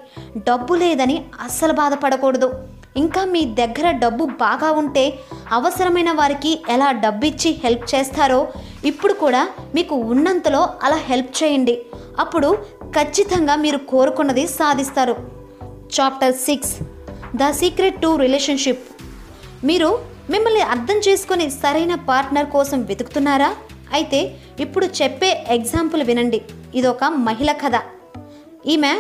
డబ్బు 0.50 0.74
లేదని 0.74 1.18
అస్సలు 1.46 1.74
బాధపడకూడదు. 1.74 2.50
ఇంకా 2.96 3.26
మీ 3.26 3.42
దగ్గర 3.46 3.92
డబ్బు 3.92 4.26
బాగా 4.26 4.72
ఉంటే 4.72 5.20
అవసరమైన 5.52 6.12
వారికి 6.12 6.52
ఎలా 6.70 6.92
డబ్బు 6.92 7.26
ఇచ్చి 7.26 7.50
హెల్ప్ 7.64 7.96
చేస్తారో 7.96 8.48
ఇప్పుడు 8.86 9.14
కూడా 9.14 9.48
మీకు 9.76 9.96
ఉన్నంతలో 9.96 10.70
అలా 10.84 10.96
హెల్ప్ 10.96 11.44
చేయండి. 11.44 11.76
అప్పుడు 12.20 12.58
ఖచ్చితంగా 12.98 13.56
మీరు 13.56 13.78
కోరుకున్నది 13.78 14.48
సాధిస్తారు. 14.48 15.16
Chapter 15.98 16.34
six 16.34 16.74
the 17.36 17.52
secret 17.52 18.02
to 18.02 18.16
relationship 18.16 18.86
మీరు 19.64 20.00
మిమ్మల్ని 20.30 20.62
అర్థం 20.62 20.98
చేసుకొని 21.08 21.50
సరైన 21.50 21.96
పార్ట్నర్ 21.96 22.50
కోసం 22.56 22.82
వెతుకుతున్నారా? 22.82 23.56
అయితే 23.94 24.36
ఇప్పుడు 24.60 24.86
చెప్పే 24.86 25.46
ఎగ్జాంపుల్ 25.48 26.04
వినండి. 26.04 26.42
ఇదొక 26.76 27.04
మహిళ 27.04 27.52
కథ. 27.52 27.76
ఈమె 28.66 28.94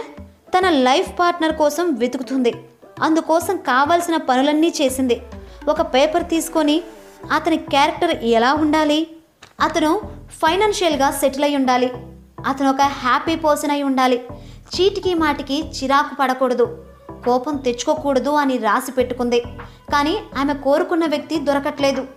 తన 0.55 0.69
లైఫ్ 0.69 1.19
పార్ట్నర్ 1.19 1.55
కోసం 1.55 1.93
వెతుకుతుంది. 1.93 2.53
అందుకోసం 3.01 3.58
కావాల్సిన 3.58 4.18
పనులన్నీ 4.18 4.74
చేసింది. 4.82 5.22
ఒక 5.68 5.82
పేపర్ 5.82 6.24
తీసుకొని 6.24 6.82
అతని 7.34 7.58
క్యారెక్టర్ 7.58 8.24
ఎలా 8.24 8.53
ఉండాలి? 8.53 9.08
అతను 9.62 10.01
ఫైనాన్షియల్గా 10.32 11.12
సెటిల్ 11.12 11.44
అయి 11.44 11.56
ఉండాలి. 11.56 11.94
అతను 12.48 12.70
ఒక 12.70 12.82
హ్యాపీ 12.82 13.36
పర్సన్ 13.36 13.72
అయి 13.72 13.84
ఉండాలి. 13.84 14.24
చీటికి 14.75 15.13
మాటికి 15.13 15.70
చిరాకు 15.70 16.15
పడకూడదు. 16.15 16.86
కోపం 17.25 17.58
తెచ్చుకోకూడదు 17.58 18.29
అని 18.29 18.58
రాసి 18.58 18.91
పెట్టుకుంది. 18.91 19.39
కానీ 19.91 20.20
ఆమె 20.38 20.53
కోరుకున్న 20.53 21.06
వ్యక్తి 21.06 21.39
దొరకట్లేదు. 21.39 22.08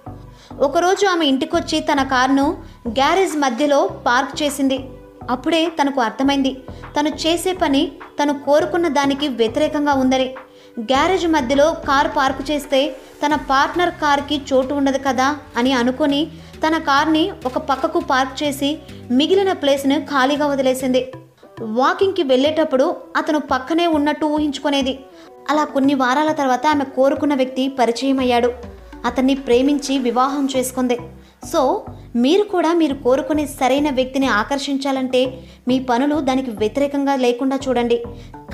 ఒకరోజు 0.59 1.07
ఆమె 1.07 1.27
ఇంటికొచ్చి 1.27 1.81
తన 1.81 2.03
కారును 2.03 2.63
గ్యారేజ్ 2.89 3.37
మధ్యలో 3.37 3.87
పార్క్ 3.87 4.43
చేసింది. 4.43 4.85
అప్పుడే 5.31 5.73
తనకు 5.83 6.01
అర్థమైంది. 6.01 6.57
తను 7.01 7.09
చేసే 7.09 7.53
పని 7.53 7.93
తను 8.23 8.41
కోరుకున్న 8.45 8.89
దానికి 8.89 9.29
వ్యతిరేకంగా 9.29 9.93
ఉందని. 9.93 10.35
గ్యారేజ్ 10.81 11.27
మధ్యలో 11.27 11.77
కారు 11.89 12.09
పార్కు 12.09 12.53
చేస్తే 12.53 12.97
తన 13.27 13.35
పార్ట్నర్ 13.35 13.91
కార్కి 13.91 14.43
చోటు 14.53 14.75
ఉండదు 14.75 15.01
కదా 15.07 15.37
అని 15.57 15.73
అనుకొని 15.73 16.21
తన 16.67 16.79
కార్ని 16.79 17.33
ఒక 17.47 17.59
పక్కకు 17.59 18.01
పార్క్ 18.01 18.43
చేసి 18.43 18.79
మిగిలిన 19.11 19.53
ప్లేస్ను 19.53 20.01
ఖాళీగా 20.01 20.47
వదిలేసింది. 20.47 21.13
వాకింగ్కి 21.61 22.23
వెళ్ళేటప్పుడు 22.23 22.97
అతను 23.17 23.39
పక్కనే 23.39 23.87
ఉన్నట్టు 23.87 24.27
ఊహించుకునేది. 24.27 24.99
అలా 25.51 25.65
కొన్ని 25.65 25.95
వారాల 25.95 26.33
తర్వాత 26.33 26.67
ఆమె 26.67 26.85
కోరుకున్న 26.97 27.35
వ్యక్తి 27.35 27.69
పరిచయం 27.69 28.19
అయ్యాడు. 28.19 28.53
అతన్ని 29.05 29.35
ప్రేమించి 29.35 29.99
వివాహం 29.99 30.49
చేసుకుంది. 30.57 30.99
సో 31.53 31.85
మీరు 32.17 32.43
కూడా 32.43 32.73
మీరు 32.73 32.95
కోరుకునే 32.95 33.47
సరైన 33.47 33.91
వ్యక్తిని 33.91 34.27
ఆకర్షించాలంటే 34.27 35.43
మీ 35.69 35.79
పనులు 35.81 36.21
దానికి 36.21 36.51
వ్యతిరేకంగా 36.51 37.15
లేకుండా 37.15 37.59
చూడండి. 37.69 38.03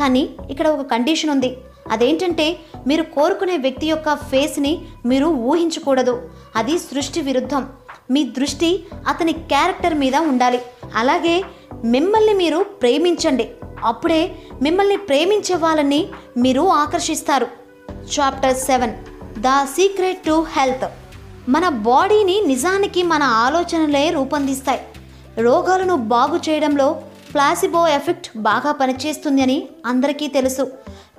కానీ 0.01 0.29
ఇక్కడ 0.51 0.69
ఒక 0.69 0.83
కండిషన్ 0.83 1.31
ఉంది. 1.31 1.57
అదేంటంటే 1.91 2.59
మీరు 2.87 3.03
కోరుకునే 3.03 3.57
వ్యక్తి 3.57 3.87
యొక్క 3.87 4.15
ఫేస్ని 4.15 4.87
మీరు 5.07 5.27
ఊహించకూడదు. 5.27 6.31
అది 6.57 6.79
సృష్టి 6.79 7.21
విరుద్ధం. 7.21 7.69
మీ 8.11 8.25
దృష్టి 8.25 8.87
అతని 9.09 9.33
క్యారెక్టర్ 9.33 9.95
మీద 9.95 10.17
ఉండాలి. 10.17 10.61
అలాగే 10.95 11.45
మిమ్మల్ని 11.85 12.35
మీరు 12.35 12.59
ప్రేమించండి. 12.59 13.51
అప్పుడే 13.85 14.37
మిమ్మల్ని 14.63 14.97
ప్రేమించే 14.97 15.55
వాళ్ళని 15.57 16.09
మీరు 16.37 16.69
ఆకర్షిస్తారు. 16.69 17.47
Chapter 18.21 18.57
seven. 18.57 18.93
The 19.39 19.65
secret 19.65 20.19
to 20.19 20.47
health. 20.59 20.91
మన 21.49 21.69
బాడీని 21.69 22.43
నిజానికి 22.47 23.03
మన 23.03 23.23
ఆలోచనలే 23.23 24.11
రూపొందిస్తాయి. 24.11 24.81
రోగాలను 25.39 25.97
బాగు 25.97 26.37
చేయడంలో 26.37 27.03
ప్లాసిబో 27.35 27.87
ఎఫెక్ట్ 27.87 28.39
బాగా 28.39 28.73
పనిచేస్తుంది 28.73 29.43
అని 29.43 29.69
అందరికీ 29.87 30.27
తెలుసు. 30.27 30.69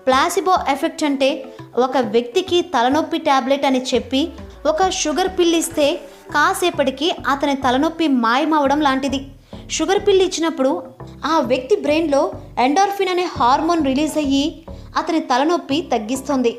ప్లాసిబో 0.10 0.54
ఎఫెక్ట్ 0.70 1.04
అంటే 1.08 1.28
ఒక 1.86 1.98
వ్యక్తికి 2.14 2.60
తలనొప్పి 2.74 3.18
ట్యాబ్లెట్ 3.26 3.66
అని 3.68 3.82
చెప్పి 3.90 4.22
ఒక 4.72 4.90
షుగర్ 5.00 5.30
పిల్ 5.40 5.56
ఇస్తే 5.60 5.86
కాసేపటికి 6.36 7.08
అతని 7.34 7.56
తలనొప్పి 7.56 8.08
మాయమవడం 8.24 8.80
లాంటిది. 8.88 9.20
షుగర్ 9.76 10.02
పిల్ 10.08 10.22
ఇచ్చినప్పుడు 10.22 10.72
ఆ 11.26 11.36
వ్యక్తి 11.52 11.76
బ్రెయిన్లో 11.76 12.22
ఎండార్ఫిన్ 12.66 13.12
అనే 13.14 13.26
హార్మోన్ 13.38 13.86
రిలీజ్ 13.90 14.18
అయ్యి 14.24 14.44
అతని 14.98 15.22
తలనొప్పి 15.32 15.80
తగ్గిస్తుంది. 15.94 16.54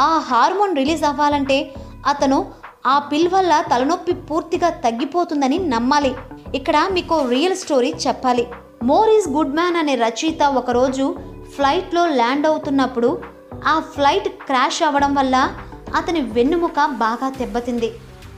ఆ 0.00 0.10
హార్మోన్ 0.30 0.76
రిలీజ్ 0.80 1.04
అవ్వాలంటే 1.04 1.58
అతను 2.06 2.40
ఆ 2.86 2.98
పిల్ 2.98 3.28
వల్ల 3.28 3.64
తలనొప్పి 3.72 4.12
పూర్తిగా 4.28 4.70
తగ్గిపోతుందని 4.84 5.58
నమ్మాలి. 5.74 6.14
ఇక్కడ 6.54 6.76
మీకు 6.98 7.16
రియల్ 7.34 7.58
స్టోరీ 7.64 7.92
చెప్పాలి. 8.06 8.46
మోర్ 8.90 9.10
ఈజ్ 9.10 9.28
గుడ్ 9.38 9.56
మ్యాన్ 9.60 9.76
అనే 9.76 9.94
రచయిత 10.06 10.42
ఒకరోజు 10.42 11.06
ఫ్లైట్లో 11.56 12.06
ల్యాండ్ 12.06 12.46
అవుతున్నప్పుడు 12.46 13.22
ఆ 13.66 13.80
ఫ్లైట్ 13.80 14.28
క్రాష్ 14.28 14.82
అవ్వడం 14.82 15.14
వల్ల 15.14 15.52
అతని 15.96 16.20
వెన్నుముక 16.20 16.84
బాగా 16.84 17.28
దెబ్బతింది. 17.30 17.92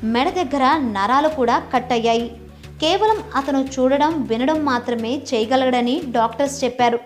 మెడ 0.04 0.28
దగ్గర 0.30 0.76
నరాలు 0.76 1.28
కూడా 1.28 1.62
కట్ 1.74 1.92
అయ్యాయి. 1.92 2.28
కేవలం 2.80 3.16
అతను 3.36 3.68
చూడడం 3.78 4.22
వినడం 4.22 4.64
మాత్రమే 4.64 5.22
చేయగలడని 5.34 6.02
డాక్టర్స్ 6.08 6.64
చెప్పారు. 6.64 6.96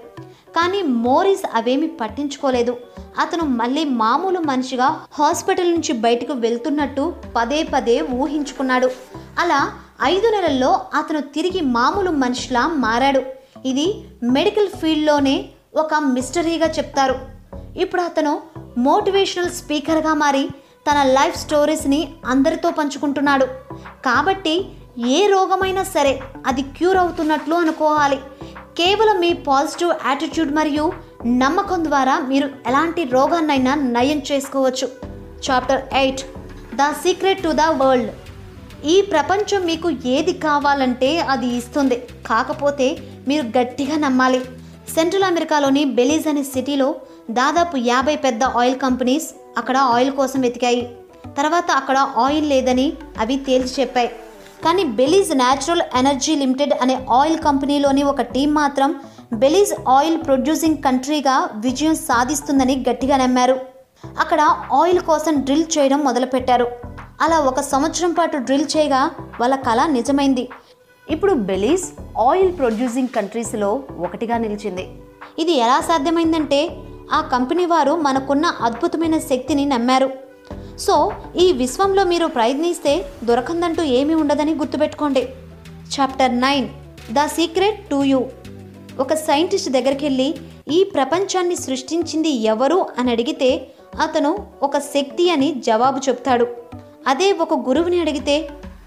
కానీ 0.56 0.82
మోరిస్ 0.82 1.42
అవేమి 1.54 1.88
పట్టించుకోలేదు. 1.88 2.76
అతను 3.18 3.44
మళ్ళీ 3.44 3.84
మామూలు 3.84 4.38
మనిషిగా 4.38 5.00
హాస్పిటల్ 5.12 5.70
నుంచి 5.70 5.92
బయటకు 5.92 6.32
వెళ్తున్నట్టు 6.32 7.14
పదే 7.36 7.62
పదే 7.62 8.00
ఊహించుకున్నాడు. 8.00 8.90
అలా 9.38 9.72
ఐదు 10.02 10.30
నెలల్లో 10.30 10.80
అతను 10.94 11.20
తిరిగి 11.20 11.60
మామూలు 11.60 12.10
మనిషిలా 12.10 12.66
మారాడు. 12.66 13.22
ఇది 13.64 14.04
మెడికల్ 14.22 14.68
ఫీల్డ్లోనే 14.68 15.48
ఒక 15.76 15.94
మిస్టరీగా 15.94 16.66
చెప్తారు. 16.66 17.16
ఇప్పుడు 17.78 18.02
అతను 18.02 18.40
మోటివేషనల్ 18.78 19.50
స్పీకర్గా 19.50 20.14
మారి 20.14 20.48
తన 20.90 21.02
లైఫ్ 21.02 21.36
స్టోరీస్ని 21.36 22.08
అందరితో 22.26 22.70
పంచుకుంటున్నాడు. 22.70 23.46
కాబట్టి 24.04 24.68
ఏ 25.06 25.26
రోగమైనా 25.26 25.82
సరే 25.82 26.20
అది 26.46 26.62
క్యూర్ 26.62 26.96
అవుతున్నట్లు 26.96 27.54
అనుకోవాలి. 27.54 28.16
కేవలం 28.78 29.20
మీ 29.20 29.32
పాజిటివ్ 29.32 29.92
యాటిట్యూడ్ 30.06 30.54
మరియు 30.54 30.92
నమ్మకం 31.26 31.84
ద్వారా 31.84 32.18
మీరు 32.18 32.50
ఎలాంటి 32.66 33.04
రోగాన్నైనా 33.04 33.74
నయం 33.74 34.22
చేసుకోవచ్చు. 34.32 34.88
Chapter 35.50 35.94
eight. 35.94 36.22
The 36.74 36.92
secret 36.92 37.42
to 37.42 37.48
the 37.48 37.60
world. 37.60 38.12
ఈ 38.84 39.00
ప్రపంచం 39.00 39.66
మీకు 39.66 39.90
ఏది 39.90 40.32
కావాలంటే 40.32 41.20
అది 41.20 41.46
ఇస్తుంది. 41.46 41.96
కాకపోతే 42.26 42.98
మీరు 43.28 43.58
గట్టిగా 43.58 43.96
నమ్మాలి. 43.96 44.44
సెంట్రల్ 44.96 45.24
అమెరికాలోని 45.24 45.84
బెలీజ్ 45.96 46.28
అనే 46.28 46.42
సిటీలో 46.42 46.94
దాదాపు 47.30 47.76
యాభై 47.76 48.16
పెద్ద 48.16 48.44
ఆయిల్ 48.44 48.76
కంపెనీస్ 48.78 49.26
అక్కడ 49.58 49.76
ఆయిల్ 49.76 50.12
కోసం 50.12 50.40
వెతికాయి. 50.40 50.82
తర్వాత 51.38 51.70
అక్కడ 51.70 51.98
ఆయిల్ 51.98 52.48
లేదని 52.48 52.92
అవి 53.18 53.36
తేల్చి 53.36 53.74
చెప్పాయి. 53.80 54.10
కానీ 54.64 54.84
బెలీజ్ 55.00 55.32
న్యాచురల్ 55.36 55.82
ఎనర్జీ 55.94 56.34
లిమిటెడ్ 56.34 56.74
అనే 56.82 57.06
ఆయిల్ 57.10 57.38
కంపెనీలోని 57.38 58.02
ఒక 58.02 58.20
టీం 58.20 58.54
మాత్రం 58.54 58.90
బెలీజ్ 59.32 59.72
ఆయిల్ 59.88 60.18
ప్రొడ్యూసింగ్ 60.26 60.82
కంట్రీగా 60.82 61.36
విజయం 61.54 61.94
సాధిస్తుందని 61.94 62.84
గట్టిగా 62.90 63.16
నమ్మారు. 63.16 63.56
అక్కడ 64.18 64.40
ఆయిల్ 64.72 65.00
కోసం 65.00 65.40
డ్రిల్ 65.40 65.66
చేయడం 65.78 66.00
మొదలుపెట్టారు. 66.00 66.66
అలా 67.20 67.38
ఒక 67.40 67.60
సంవత్సరం 67.60 68.12
పాటు 68.12 68.36
డ్రిల్ 68.36 68.66
చేయగా 68.76 69.10
వాళ్ళ 69.40 69.54
కళ 69.56 69.86
నిజమైంది. 69.86 70.48
ఇప్పుడు 71.10 71.32
బెలీజ్ 71.48 71.84
ఆయిల్ 72.28 72.52
ప్రొడ్యూసింగ్ 72.58 73.08
కంట్రీస్లో 73.08 73.82
ఒకటిగా 73.98 74.36
నిలిచింది. 74.38 74.84
ఇది 75.38 75.52
ఎలా 75.52 75.80
సాధ్యమైందంటే 75.80 76.60
ఆ 77.12 77.20
కంపెనీ 77.32 77.64
వారు 77.64 77.92
మనకున్న 77.96 78.46
అద్భుతమైన 78.46 79.18
శక్తిని 79.18 79.64
నమ్మారు. 79.64 80.08
సో 80.78 81.12
ఈ 81.36 81.52
విశ్వంలో 81.52 82.04
మీరు 82.04 82.26
ప్రయత్నిస్తే 82.26 82.92
దొరకందంటూ 83.24 83.82
ఏమీ 83.82 84.14
ఉండదని 84.14 84.54
గుర్తుపెట్టుకోండి. 84.54 85.22
Chapter 85.94 86.34
nine 86.40 86.68
the 87.12 87.26
secret 87.26 87.80
to 87.90 88.02
you 88.02 88.20
ఒక 89.00 89.14
సైంటిస్ట్ 89.14 89.70
దగ్గరికి 89.70 90.04
వెళ్ళి 90.04 90.28
ఈ 90.68 90.84
ప్రపంచాన్ని 90.94 91.56
సృష్టించింది 91.56 92.28
ఎవరు 92.28 92.86
అని 92.98 93.10
అడిగితే 93.10 93.50
అతను 94.00 94.38
ఒక 94.62 94.78
శక్తి 94.78 95.30
అని 95.30 95.48
జవాబు 95.66 95.98
చెప్తాడు. 96.08 96.46
అదే 97.06 97.32
ఒక 97.32 97.54
గురువుని 97.68 98.00
అడిగితే 98.00 98.36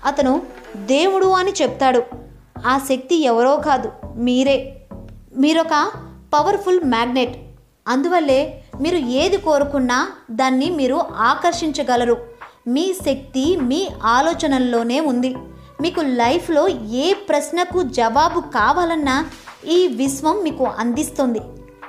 అతను 0.05 0.41
దేవుడు 0.75 1.25
అని 1.25 1.53
చెప్తాడు. 1.62 2.03
ఆ 2.67 2.77
శక్తి 2.77 3.15
ఎవరో 3.15 3.58
కాదు 3.58 3.91
మీరే. 4.15 4.82
మీరొక 5.38 5.91
పవర్ఫుల్ 6.34 6.79
మ్యాగ్నెట్ 6.84 7.38
అందువల్లే 7.88 8.63
మీరు 8.82 8.95
ఏది 8.95 9.38
కోరుకున్నా 9.38 10.10
దాన్ని 10.32 10.69
మీరు 10.69 11.01
ఆకర్షించగలరు. 11.15 12.17
మీ 12.67 12.93
శక్తి 12.93 13.58
మీ 13.58 13.88
ఆలోచనల్లోనే 14.03 14.99
ఉంది. 14.99 15.36
మీకు 15.82 16.01
లైఫ్లో 16.01 16.67
ఏ 16.67 17.13
ప్రశ్నకు 17.13 17.84
జవాబు 17.84 18.39
కావాలన్నా 18.39 19.25
ఈ 19.67 19.88
విశ్వం 19.88 20.43
మీకు 20.43 20.63
అందిస్తుంది. 20.63 21.39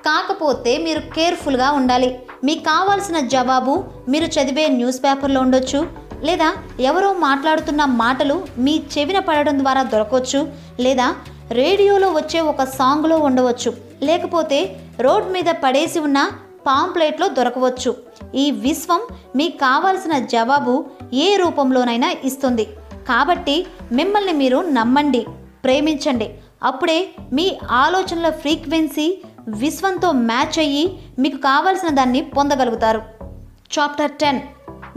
కాకపోతే 0.06 0.78
మీరు 0.78 1.00
కేర్ఫుల్గా 1.00 1.72
ఉండాలి. 1.72 2.18
మీకు 2.44 2.60
కావాల్సిన 2.60 3.20
జవాబు 3.20 3.84
మీరు 4.08 4.24
చదివే 4.24 4.68
న్యూస్ 4.68 5.04
పేపర్లో 5.04 5.40
ఉండొచ్చు 5.40 6.10
లేదా 6.22 6.48
ఎవరో 6.80 7.12
మాట్లాడుతున్న 7.12 7.85
మాటలు 7.85 8.37
మీ 8.59 8.83
చెవిన 8.92 9.18
పడడం 9.18 9.59
ద్వారా 9.59 9.83
దొరకవచ్చు 9.83 10.40
లేదా 10.80 11.14
రేడియోలో 11.50 12.09
వచ్చే 12.12 12.40
ఒక 12.40 12.64
సాంగ్లో 12.64 13.18
ఉండవచ్చు 13.18 13.70
లేకపోతే 14.02 14.59
రోడ్ 15.00 15.33
మీద 15.33 15.44
పడేసి 15.64 15.98
ఉన్న 15.98 16.30
పాంప్లెట్లో 16.66 17.28
దొరకవచ్చు. 17.28 17.96
ఈ 18.35 18.50
విశ్వం 18.50 19.02
మీకు 19.37 19.56
కావాల్సిన 19.56 20.18
జవాబు 20.18 20.74
ఏ 21.12 21.37
రూపంలోనైనా 21.37 22.11
ఇస్తుంది. 22.24 22.64
కాబట్టి 23.09 23.66
మిమ్మల్ని 23.92 24.33
మీరు 24.33 24.59
నమ్మండి 24.78 25.26
ప్రేమించండి. 25.64 26.28
అప్పుడే 26.62 26.98
మీ 27.33 27.46
ఆలోచనల 27.70 28.30
ఫ్రీక్వెన్సీ 28.30 29.22
విశ్వంతో 29.48 30.12
మ్యాచ్ 30.12 30.59
అయ్యి 30.59 30.85
మీకు 31.18 31.37
కావాల్సిన 31.37 31.90
దాన్ని 31.94 32.20
పొందగలుగుతారు. 32.20 33.02
Chapter 33.74 34.11
ten 34.11 34.40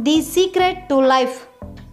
the 0.01 0.21
secret 0.21 0.89
to 0.89 0.95
life. 0.95 1.41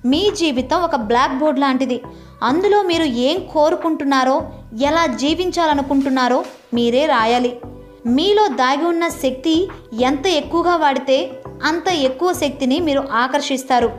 మీ 0.06 0.30
జీవితం 0.38 0.82
ఒక 0.82 0.96
బ్లాక్ 0.96 1.38
బోర్డ్ 1.38 1.60
లాంటిది. 1.60 2.02
అందులో 2.42 2.82
మీరు 2.82 3.04
ఏం 3.04 3.44
కోరుకుంటున్నారో 3.52 4.50
ఎలా 4.82 5.06
జీవించాలనుకుంటున్నారో 5.06 6.44
మీరే 6.74 7.06
రాయాలి. 7.06 7.60
మీలో 8.06 8.48
దాగి 8.48 8.84
ఉన్న 8.84 9.08
శక్తి 9.08 9.68
ఎంత 10.00 10.26
ఎక్కువగా 10.26 10.76
వాడితే 10.76 11.30
అంత 11.64 11.88
ఎక్కువ 11.88 12.32
శక్తిని 12.32 12.80
మీరు 12.80 13.08
ఆకర్షిస్తారు. 13.12 13.92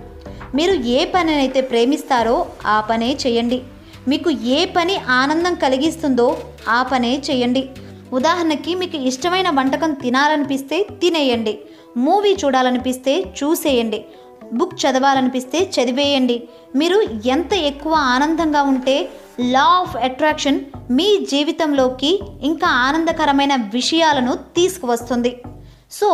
మీరు 0.56 0.74
ఏ 0.74 1.06
పనినైతే 1.06 1.62
ప్రేమిస్తారో 1.62 2.46
ఆ 2.66 2.82
పనే 2.82 3.18
చేయండి. 3.28 3.62
మీకు 4.08 4.30
ఏ 4.30 4.66
పని 4.66 4.98
ఆనందం 4.98 5.56
కలిగిస్తుందో 5.56 6.38
ఆ 6.70 6.84
పనే 6.84 7.22
చేయండి. 7.32 7.70
ఉదాహరణకి 8.14 8.76
మీకు 8.76 8.98
ఇష్టమైన 8.98 9.50
వంటకం 9.50 9.94
తినాలనిపిస్తే 9.94 10.88
తినేయండి. 11.02 11.60
మూవీ 11.98 12.38
చూడాలనిపిస్తే 12.46 13.34
చూసేయండి. 13.44 14.06
బుక్ 14.54 14.74
చదవాలనిపిస్తే 14.74 15.72
చదివేయండి. 15.76 16.44
మీరు 16.76 17.02
ఎంత 17.26 17.54
ఎక్కువ 17.54 17.94
ఆనందంగా 17.94 18.62
ఉంటే 18.62 19.12
లా 19.40 19.64
ఆఫ్ 19.64 19.96
అట్రాక్షన్ 19.96 20.60
మీ 20.92 21.26
జీవితంలోకి 21.32 22.20
ఇంకా 22.44 22.68
ఆనందకరమైన 22.68 23.56
విషయాలను 23.56 24.34
తీసుకువస్తుంది. 24.56 25.44
సో 25.92 26.10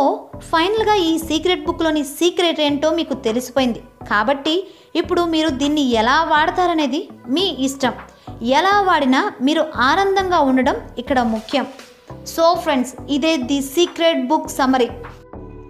ఫైనల్గా 0.52 0.96
ఈ 0.96 1.18
సీక్రెట్ 1.18 1.66
బుక్లోని 1.66 2.04
సీక్రెట్ 2.04 2.62
ఏంటో 2.62 2.92
మీకు 2.92 3.14
తెలిసిపోయింది. 3.14 3.82
కాబట్టి 4.10 4.68
ఇప్పుడు 4.96 5.22
మీరు 5.22 5.50
దీన్ని 5.50 5.82
ఎలా 5.82 6.24
వాడతారనేది 6.24 7.10
మీ 7.30 7.56
ఇష్టం. 7.60 7.94
ఎలా 8.42 8.82
వాడినా 8.82 9.32
మీరు 9.42 9.66
ఆనందంగా 9.76 10.40
ఉండడం 10.40 10.76
ఇక్కడ 10.98 11.20
ముఖ్యం. 11.20 11.68
సో 12.28 12.54
ఫ్రెండ్స్ 12.54 12.94
ఇదే 13.10 13.38
ది 13.38 13.62
సీక్రెట్ 13.62 14.28
బుక్ 14.28 14.50
సమరీ 14.50 14.90